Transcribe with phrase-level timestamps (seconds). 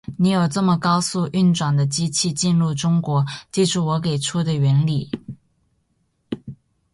[0.17, 5.11] 你有这么高速运转的机械进入中国，记住我给出的原理。